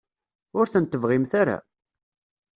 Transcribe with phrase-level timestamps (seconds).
[0.59, 1.57] Ur tent-tebɣimt ara?